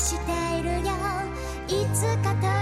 [0.00, 0.94] しているよ。
[1.68, 2.59] いつか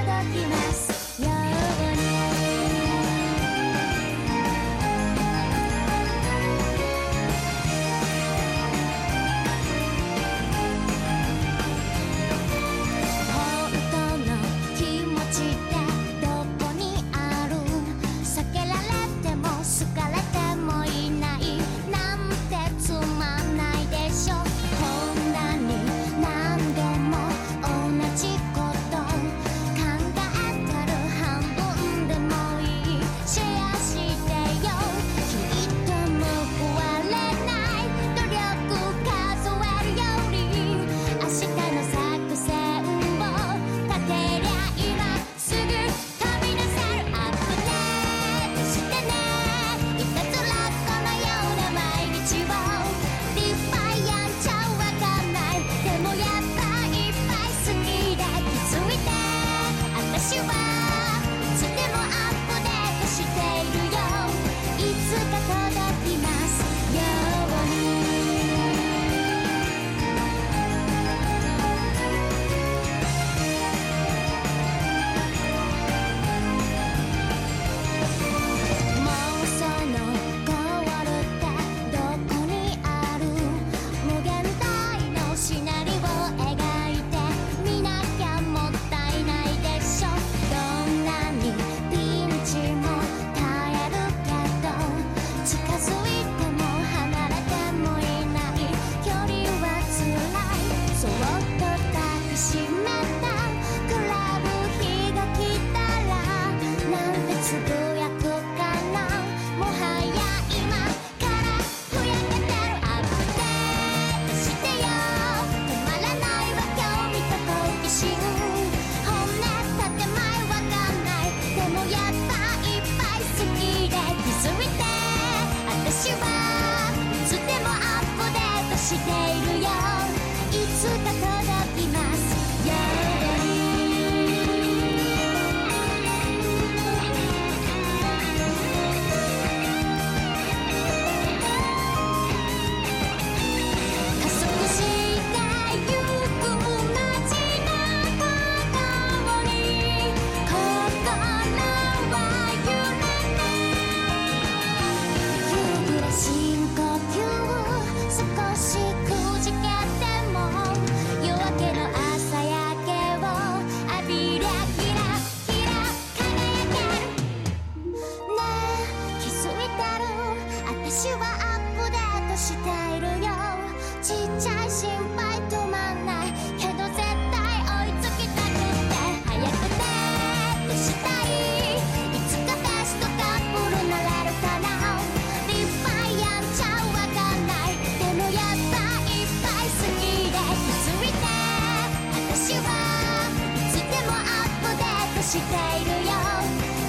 [195.29, 196.13] しているよ。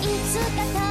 [0.01, 0.39] いつ
[0.73, 0.88] か